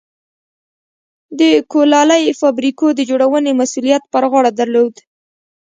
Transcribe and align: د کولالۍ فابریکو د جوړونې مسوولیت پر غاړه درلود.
د 1.39 1.41
کولالۍ 1.71 2.23
فابریکو 2.39 2.85
د 2.97 2.99
جوړونې 3.09 3.51
مسوولیت 3.59 4.03
پر 4.13 4.23
غاړه 4.31 4.51
درلود. 4.59 4.93